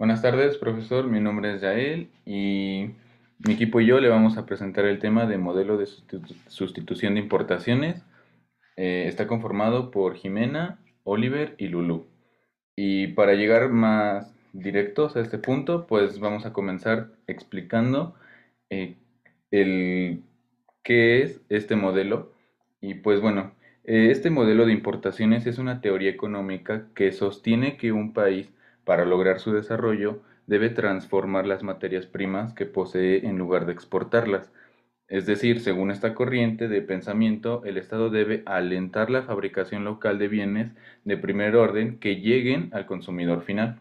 [0.00, 1.08] Buenas tardes, profesor.
[1.08, 2.92] Mi nombre es Yael y
[3.38, 7.20] mi equipo y yo le vamos a presentar el tema de modelo de sustitución de
[7.20, 8.02] importaciones.
[8.78, 12.06] Eh, está conformado por Jimena, Oliver y Lulu.
[12.76, 18.14] Y para llegar más directos a este punto, pues vamos a comenzar explicando
[18.70, 18.96] eh,
[19.50, 20.22] el,
[20.82, 22.32] qué es este modelo.
[22.80, 23.52] Y pues bueno,
[23.84, 28.50] eh, este modelo de importaciones es una teoría económica que sostiene que un país,
[28.84, 34.50] para lograr su desarrollo, debe transformar las materias primas que posee en lugar de exportarlas.
[35.08, 40.28] Es decir, según esta corriente de pensamiento, el Estado debe alentar la fabricación local de
[40.28, 40.72] bienes
[41.04, 43.80] de primer orden que lleguen al consumidor final.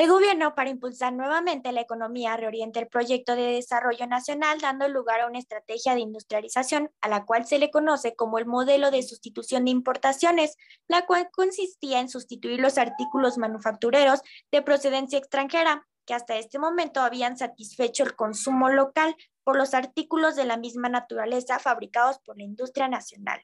[0.00, 5.20] El gobierno, para impulsar nuevamente la economía, reorienta el proyecto de desarrollo nacional, dando lugar
[5.20, 9.02] a una estrategia de industrialización, a la cual se le conoce como el modelo de
[9.02, 10.56] sustitución de importaciones,
[10.88, 17.02] la cual consistía en sustituir los artículos manufactureros de procedencia extranjera, que hasta este momento
[17.02, 22.44] habían satisfecho el consumo local por los artículos de la misma naturaleza fabricados por la
[22.44, 23.42] industria nacional.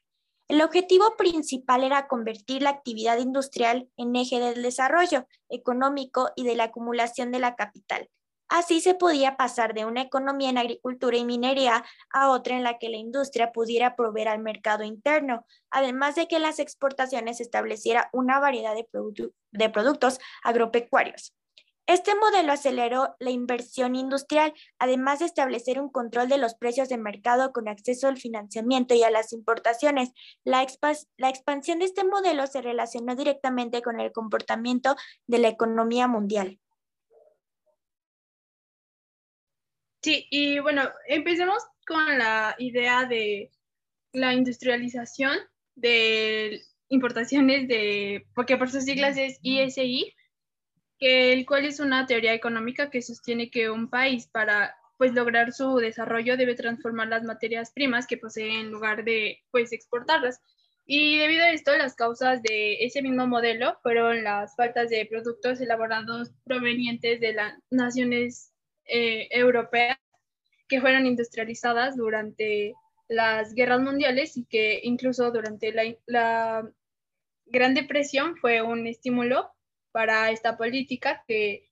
[0.48, 6.54] El objetivo principal era convertir la actividad industrial en eje del desarrollo económico y de
[6.54, 8.08] la acumulación de la capital.
[8.48, 12.78] Así se podía pasar de una economía en agricultura y minería a otra en la
[12.78, 18.38] que la industria pudiera proveer al mercado interno, además de que las exportaciones estableciera una
[18.38, 18.86] variedad de,
[19.50, 21.34] de productos agropecuarios.
[21.86, 26.98] Este modelo aceleró la inversión industrial, además de establecer un control de los precios de
[26.98, 30.10] mercado con acceso al financiamiento y a las importaciones.
[30.42, 34.96] La, expansión de este modelo se relacionó directamente con el comportamiento
[35.28, 36.58] de la economía mundial.
[40.02, 43.52] Sí, y bueno, empecemos con la idea de
[44.12, 45.38] la industrialización
[45.76, 50.12] de importaciones de, porque por sus siglas es ISI,
[50.98, 55.52] que el cual es una teoría económica que sostiene que un país para pues lograr
[55.52, 60.40] su desarrollo debe transformar las materias primas que posee en lugar de pues exportarlas.
[60.86, 65.60] Y debido a esto, las causas de ese mismo modelo fueron las faltas de productos
[65.60, 68.52] elaborados provenientes de las naciones
[68.86, 69.98] eh, europeas
[70.68, 72.74] que fueron industrializadas durante
[73.08, 76.70] las guerras mundiales y que incluso durante la, la
[77.46, 79.55] Gran Depresión fue un estímulo
[79.96, 81.70] para esta política que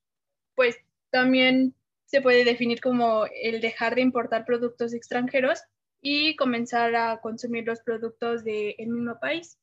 [0.55, 0.75] pues
[1.11, 1.75] también
[2.05, 5.61] se puede definir como el dejar de importar productos extranjeros
[6.01, 9.59] y comenzar a consumir los productos del mismo país.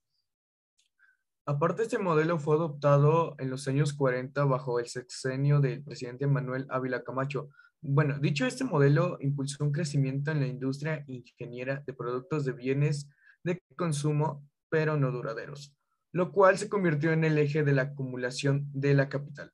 [1.45, 6.69] Aparte, este modelo fue adoptado en los años 40 bajo el sexenio del presidente Manuel
[6.71, 7.49] Ávila Camacho.
[7.81, 13.09] Bueno, dicho este modelo impulsó un crecimiento en la industria ingeniera de productos de bienes
[13.43, 15.75] de consumo, pero no duraderos
[16.13, 19.53] lo cual se convirtió en el eje de la acumulación de la capital.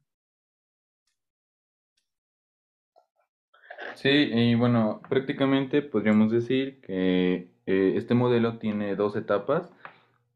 [3.94, 9.72] Sí, y bueno, prácticamente podríamos decir que eh, este modelo tiene dos etapas.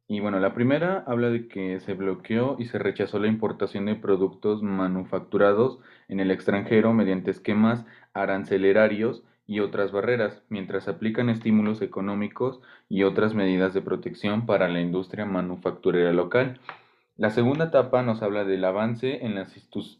[0.08, 3.94] Y bueno, la primera habla de que se bloqueó y se rechazó la importación de
[3.94, 5.78] productos manufacturados
[6.08, 13.34] en el extranjero mediante esquemas arancelerarios y otras barreras, mientras aplican estímulos económicos y otras
[13.34, 16.60] medidas de protección para la industria manufacturera local.
[17.16, 19.46] La segunda etapa nos habla del avance en la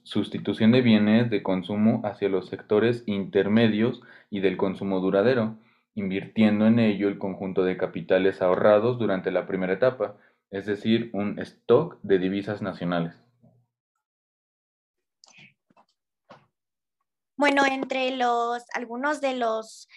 [0.02, 5.56] sustitución de bienes de consumo hacia los sectores intermedios y del consumo duradero,
[5.94, 10.16] invirtiendo en ello el conjunto de capitales ahorrados durante la primera etapa,
[10.50, 13.22] es decir, un stock de divisas nacionales.
[17.42, 18.16] Bueno, entre
[18.72, 19.88] algunos de los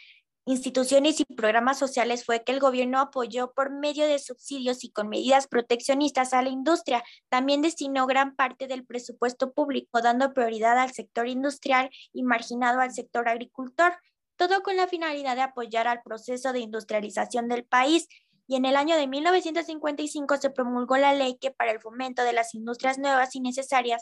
[0.47, 5.09] instituciones y programas sociales fue que el gobierno apoyó por medio de subsidios y con
[5.09, 7.03] medidas proteccionistas a la industria.
[7.29, 12.91] También destinó gran parte del presupuesto público, dando prioridad al sector industrial y marginado al
[12.93, 13.95] sector agricultor,
[14.37, 18.07] todo con la finalidad de apoyar al proceso de industrialización del país.
[18.47, 22.33] Y en el año de 1955 se promulgó la ley que para el fomento de
[22.33, 24.01] las industrias nuevas y necesarias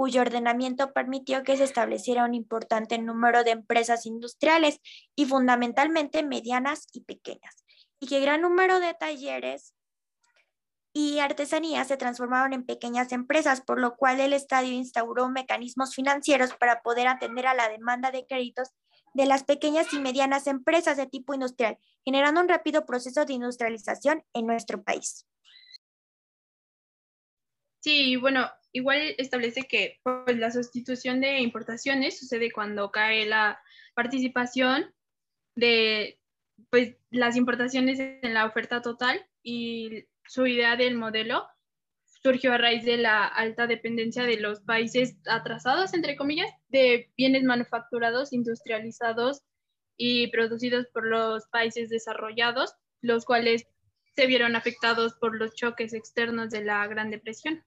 [0.00, 4.80] cuyo ordenamiento permitió que se estableciera un importante número de empresas industriales
[5.14, 7.66] y fundamentalmente medianas y pequeñas,
[8.00, 9.74] y que gran número de talleres
[10.94, 16.54] y artesanías se transformaron en pequeñas empresas, por lo cual el Estadio instauró mecanismos financieros
[16.54, 18.70] para poder atender a la demanda de créditos
[19.12, 21.76] de las pequeñas y medianas empresas de tipo industrial,
[22.06, 25.26] generando un rápido proceso de industrialización en nuestro país.
[27.80, 33.60] Sí, bueno, igual establece que pues, la sustitución de importaciones sucede cuando cae la
[33.94, 34.94] participación
[35.56, 36.20] de
[36.70, 41.46] pues, las importaciones en la oferta total y su idea del modelo
[42.22, 47.44] surgió a raíz de la alta dependencia de los países atrasados, entre comillas, de bienes
[47.44, 49.42] manufacturados, industrializados
[49.96, 53.66] y producidos por los países desarrollados, los cuales
[54.14, 57.64] se vieron afectados por los choques externos de la Gran Depresión.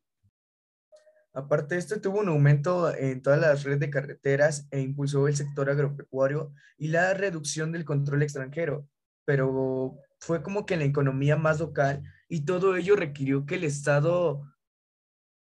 [1.36, 5.68] Aparte, esto tuvo un aumento en todas las redes de carreteras e impulsó el sector
[5.68, 8.88] agropecuario y la reducción del control extranjero,
[9.26, 14.44] pero fue como que la economía más local y todo ello requirió que el Estado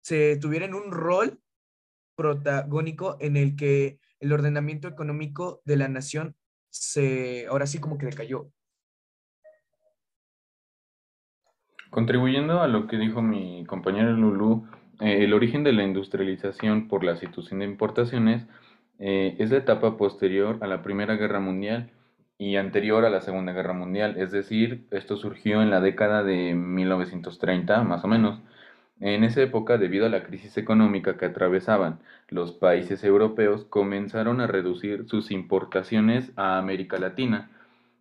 [0.02, 1.40] se tuviera en un rol
[2.16, 6.36] protagónico en el que el ordenamiento económico de la nación
[6.70, 8.50] se, ahora sí como que decayó.
[11.90, 14.66] Contribuyendo a lo que dijo mi compañero Lulu,
[15.00, 18.46] eh, el origen de la industrialización por la situación de importaciones
[18.98, 21.90] eh, es la etapa posterior a la Primera Guerra Mundial
[22.38, 26.54] y anterior a la Segunda Guerra Mundial, es decir, esto surgió en la década de
[26.54, 28.40] 1930 más o menos.
[29.00, 31.98] En esa época, debido a la crisis económica que atravesaban
[32.28, 37.50] los países europeos, comenzaron a reducir sus importaciones a América Latina.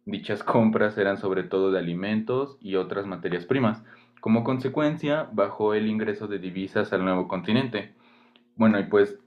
[0.06, 3.84] Dichas compras eran sobre todo de alimentos y otras materias primas.
[4.22, 7.92] Como consecuencia, bajó el ingreso de divisas al nuevo continente.
[8.56, 9.18] Bueno, y pues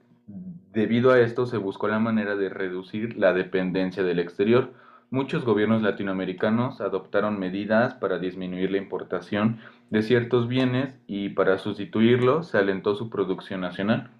[0.71, 4.71] debido a esto se buscó la manera de reducir la dependencia del exterior.
[5.11, 9.59] Muchos gobiernos latinoamericanos adoptaron medidas para disminuir la importación
[9.89, 14.11] de ciertos bienes y para sustituirlo se alentó su producción nacional.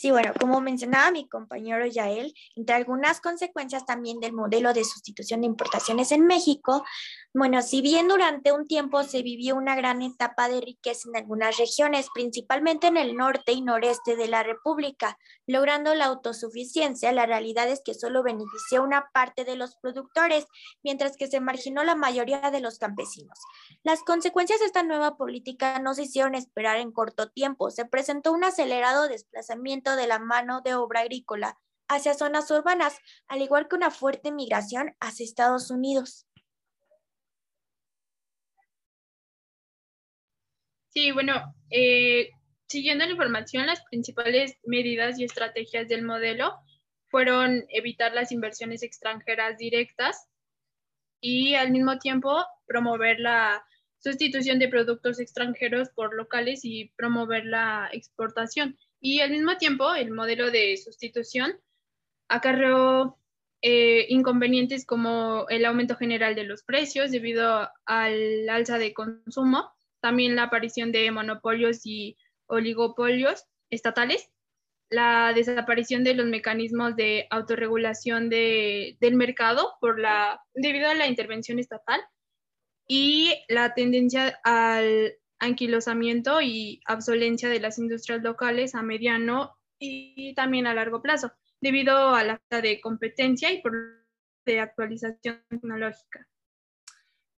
[0.00, 5.42] Sí, bueno, como mencionaba mi compañero Yael, entre algunas consecuencias también del modelo de sustitución
[5.42, 6.86] de importaciones en México,
[7.34, 11.58] bueno, si bien durante un tiempo se vivió una gran etapa de riqueza en algunas
[11.58, 17.68] regiones, principalmente en el norte y noreste de la República, logrando la autosuficiencia, la realidad
[17.68, 20.46] es que solo benefició una parte de los productores,
[20.82, 23.38] mientras que se marginó la mayoría de los campesinos.
[23.82, 27.70] Las consecuencias de esta nueva política no se hicieron esperar en corto tiempo.
[27.70, 31.58] Se presentó un acelerado desplazamiento de la mano de obra agrícola
[31.88, 36.26] hacia zonas urbanas, al igual que una fuerte migración hacia Estados Unidos.
[40.90, 42.30] Sí, bueno, eh,
[42.68, 46.54] siguiendo la información, las principales medidas y estrategias del modelo
[47.08, 50.28] fueron evitar las inversiones extranjeras directas
[51.20, 53.64] y al mismo tiempo promover la
[53.98, 58.78] sustitución de productos extranjeros por locales y promover la exportación.
[59.00, 61.58] Y al mismo tiempo, el modelo de sustitución
[62.28, 63.18] acarreó
[63.62, 69.70] eh, inconvenientes como el aumento general de los precios debido al alza de consumo
[70.00, 72.16] también la aparición de monopolios y
[72.46, 74.30] oligopolios estatales,
[74.88, 81.58] la desaparición de los mecanismos de autorregulación del mercado por la, debido a la intervención
[81.58, 82.00] estatal
[82.88, 90.66] y la tendencia al anquilosamiento y obsolencia de las industrias locales a mediano y también
[90.66, 94.00] a largo plazo, debido a la falta de competencia y por
[94.46, 96.26] de actualización tecnológica.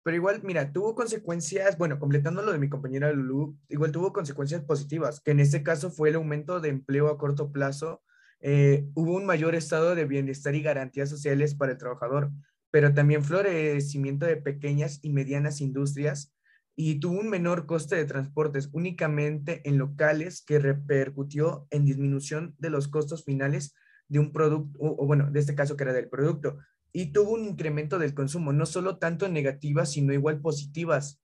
[0.02, 4.62] Pero igual, mira, tuvo consecuencias, bueno, completando lo de mi compañera Lulu, igual tuvo consecuencias
[4.62, 8.02] positivas, que en este caso fue el aumento de empleo a corto plazo,
[8.40, 12.30] eh, hubo un mayor estado de bienestar y garantías sociales para el trabajador,
[12.70, 16.32] pero también florecimiento de pequeñas y medianas industrias
[16.76, 22.70] y tuvo un menor coste de transportes únicamente en locales que repercutió en disminución de
[22.70, 23.74] los costos finales
[24.08, 26.58] de un producto, o, bueno, de este caso que era del producto,
[26.92, 31.20] y tuvo un incremento del consumo, no solo tanto negativas, sino igual positivas.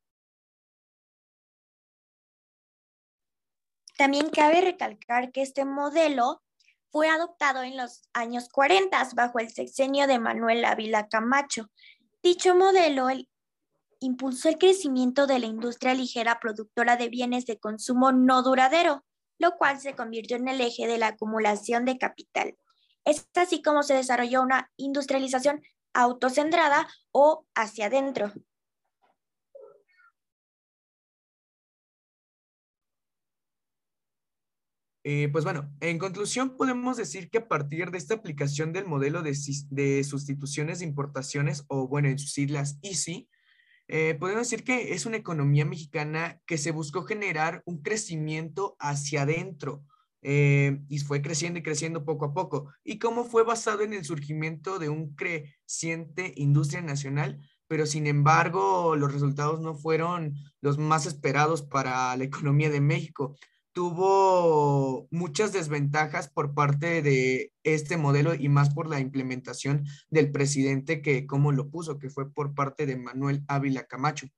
[3.96, 6.42] También cabe recalcar que este modelo
[6.90, 11.70] fue adoptado en los años 40 bajo el sexenio de Manuel Ávila Camacho.
[12.22, 13.08] Dicho modelo
[14.00, 19.04] impulsó el crecimiento de la industria ligera productora de bienes de consumo no duradero,
[19.38, 22.56] lo cual se convirtió en el eje de la acumulación de capital.
[23.04, 25.62] Es así como se desarrolló una industrialización
[25.94, 28.32] autocentrada o hacia adentro.
[35.08, 39.22] Eh, pues bueno, en conclusión podemos decir que a partir de esta aplicación del modelo
[39.22, 39.34] de,
[40.02, 43.28] sustituciones de importaciones, o bueno, en sus siglas EASY,
[43.88, 49.22] eh, podemos decir que es una economía mexicana que se buscó generar un crecimiento hacia
[49.22, 49.84] adentro,
[50.28, 52.72] eh, y fue creciendo y creciendo poco a poco.
[52.82, 57.38] Y cómo fue basado en el surgimiento de un creciente industria nacional,
[57.68, 63.36] pero sin embargo los resultados no fueron los más esperados para la economía de México.
[63.76, 71.02] Tuvo muchas desventajas por parte de este modelo y más por la implementación del presidente
[71.02, 74.28] que como lo puso, que fue por parte de Manuel Ávila Camacho.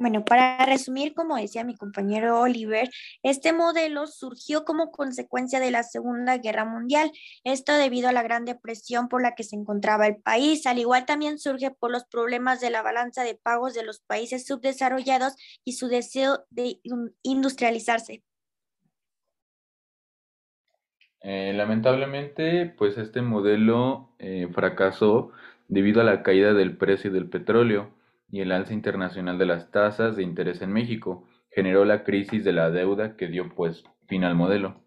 [0.00, 2.88] Bueno, para resumir, como decía mi compañero Oliver,
[3.22, 7.12] este modelo surgió como consecuencia de la Segunda Guerra Mundial,
[7.44, 11.04] esto debido a la gran depresión por la que se encontraba el país, al igual
[11.04, 15.34] también surge por los problemas de la balanza de pagos de los países subdesarrollados
[15.66, 16.80] y su deseo de
[17.22, 18.24] industrializarse.
[21.20, 25.30] Eh, lamentablemente, pues este modelo eh, fracasó
[25.68, 27.99] debido a la caída del precio del petróleo
[28.30, 32.52] y el alza internacional de las tasas de interés en México generó la crisis de
[32.52, 34.82] la deuda que dio pues fin al modelo.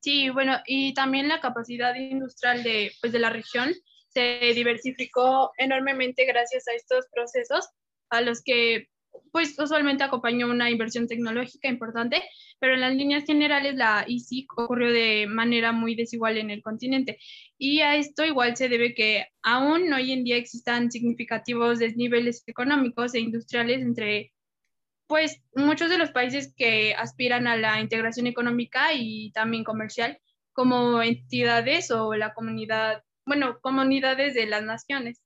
[0.00, 3.74] Sí, bueno, y también la capacidad industrial de, pues, de la región
[4.08, 7.68] se diversificó enormemente gracias a estos procesos
[8.10, 8.88] a los que
[9.32, 12.22] pues usualmente acompañó una inversión tecnológica importante,
[12.58, 17.18] pero en las líneas generales la ISIC ocurrió de manera muy desigual en el continente.
[17.58, 23.14] Y a esto igual se debe que aún hoy en día existan significativos desniveles económicos
[23.14, 24.32] e industriales entre
[25.06, 30.18] pues muchos de los países que aspiran a la integración económica y también comercial
[30.52, 35.20] como entidades o la comunidad, bueno, comunidades de las naciones.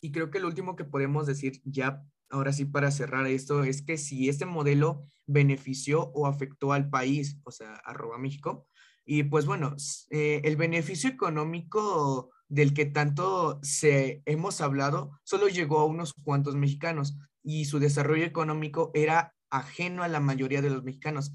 [0.00, 3.82] Y creo que lo último que podemos decir ya ahora sí para cerrar esto, es
[3.82, 8.66] que si este modelo benefició o afectó al país, o sea, arroba México,
[9.04, 9.74] y pues bueno,
[10.10, 16.56] eh, el beneficio económico del que tanto se hemos hablado solo llegó a unos cuantos
[16.56, 21.32] mexicanos y su desarrollo económico era ajeno a la mayoría de los mexicanos.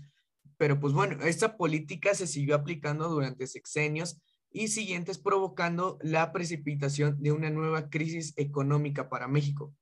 [0.58, 4.22] Pero pues bueno, esta política se siguió aplicando durante sexenios
[4.52, 9.74] y siguientes provocando la precipitación de una nueva crisis económica para México.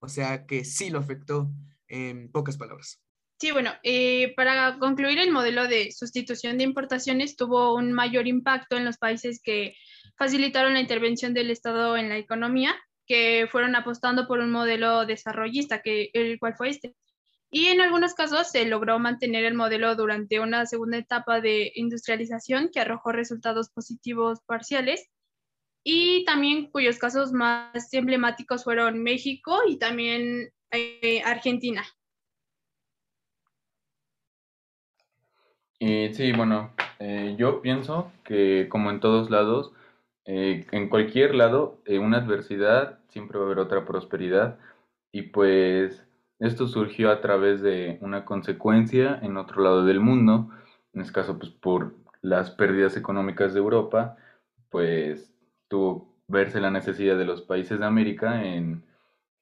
[0.00, 1.50] O sea que sí lo afectó
[1.88, 3.00] en pocas palabras.
[3.40, 8.76] Sí, bueno, eh, para concluir, el modelo de sustitución de importaciones tuvo un mayor impacto
[8.76, 9.76] en los países que
[10.16, 12.74] facilitaron la intervención del Estado en la economía,
[13.06, 16.96] que fueron apostando por un modelo desarrollista, que el cual fue este.
[17.50, 22.70] Y en algunos casos se logró mantener el modelo durante una segunda etapa de industrialización
[22.72, 25.08] que arrojó resultados positivos parciales
[25.90, 31.82] y también cuyos casos más emblemáticos fueron México y también eh, Argentina.
[35.80, 39.72] sí, bueno, eh, yo pienso que como en todos lados,
[40.26, 44.58] eh, en cualquier lado, una adversidad siempre va a haber otra prosperidad
[45.10, 46.06] y pues
[46.38, 50.50] esto surgió a través de una consecuencia en otro lado del mundo,
[50.92, 54.18] en este caso pues por las pérdidas económicas de Europa,
[54.68, 55.32] pues
[55.68, 58.84] tuvo verse la necesidad de los países de América en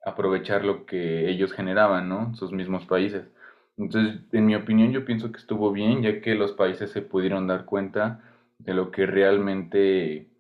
[0.04, 2.34] aprovechar lo que ellos generaban, ¿no?
[2.34, 3.28] Sus mismos países.
[3.76, 7.46] Entonces, en mi opinión, yo pienso que estuvo bien, ya que los países se pudieron
[7.46, 8.22] dar cuenta
[8.58, 10.30] de lo que realmente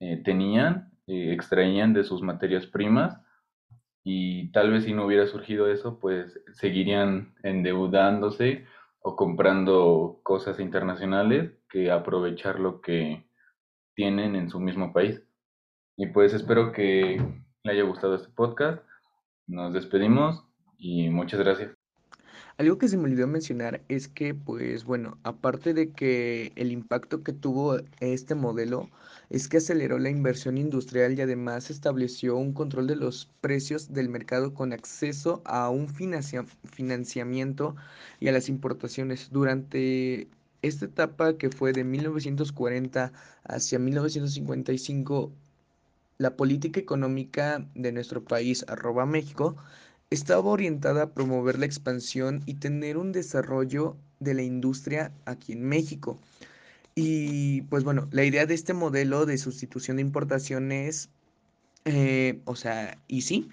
[0.00, 3.20] eh, tenían, eh, extraían de sus materias primas,
[4.04, 8.66] y tal vez si no hubiera surgido eso, pues seguirían endeudándose
[9.00, 13.24] o comprando cosas internacionales que aprovechar lo que
[13.94, 15.22] tienen en su mismo país.
[15.96, 17.22] Y pues espero que
[17.62, 18.82] le haya gustado este podcast.
[19.46, 20.44] Nos despedimos
[20.78, 21.72] y muchas gracias.
[22.56, 27.24] Algo que se me olvidó mencionar es que, pues bueno, aparte de que el impacto
[27.24, 28.90] que tuvo este modelo
[29.28, 34.08] es que aceleró la inversión industrial y además estableció un control de los precios del
[34.08, 37.74] mercado con acceso a un financiamiento
[38.20, 39.30] y a las importaciones.
[39.32, 40.28] Durante
[40.66, 43.12] esta etapa que fue de 1940
[43.44, 45.32] hacia 1955,
[46.18, 49.56] la política económica de nuestro país, arroba México,
[50.10, 55.64] estaba orientada a promover la expansión y tener un desarrollo de la industria aquí en
[55.64, 56.18] México.
[56.94, 61.10] Y pues bueno, la idea de este modelo de sustitución de importaciones,
[61.84, 63.48] eh, o sea, y sí,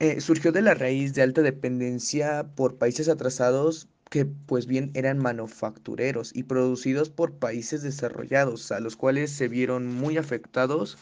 [0.00, 5.18] eh, surgió de la raíz de alta dependencia por países atrasados que pues bien eran
[5.18, 10.96] manufactureros y producidos por países desarrollados, a los cuales se vieron muy afectados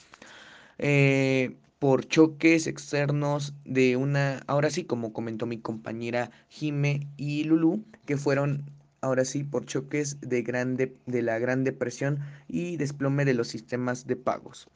[0.79, 7.85] eh, por choques externos de una, ahora sí, como comentó mi compañera Jime y Lulu,
[8.07, 8.71] que fueron
[9.01, 14.07] ahora sí por choques de, grande, de la Gran Depresión y desplome de los sistemas
[14.07, 14.69] de pagos.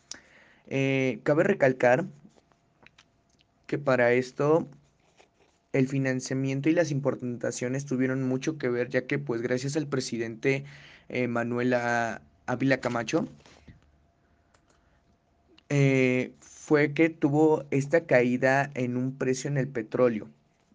[0.67, 2.05] Eh, cabe recalcar
[3.67, 4.69] que para esto
[5.73, 10.65] el financiamiento y las importaciones tuvieron mucho que ver, ya que pues gracias al presidente
[11.09, 11.75] eh, Manuel
[12.47, 13.29] Ávila Camacho,
[15.69, 20.29] eh, fue que tuvo esta caída en un precio en el petróleo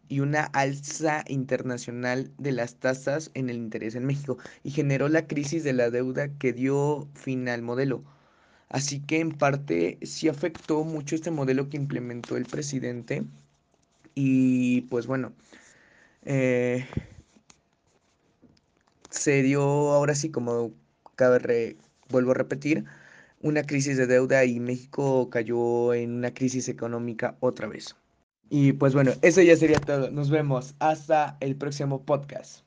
[0.07, 5.27] y una alza internacional de las tasas en el interés en México y generó la
[5.27, 8.03] crisis de la deuda que dio fin al modelo.
[8.69, 13.25] Así que en parte sí afectó mucho este modelo que implementó el presidente
[14.15, 15.33] y pues bueno,
[16.23, 16.87] eh,
[19.09, 20.71] se dio ahora sí como
[21.15, 21.77] cabe
[22.09, 22.85] vuelvo a repetir,
[23.41, 27.95] una crisis de deuda y México cayó en una crisis económica otra vez.
[28.49, 30.11] Y pues bueno, eso ya sería todo.
[30.11, 32.64] Nos vemos hasta el próximo podcast.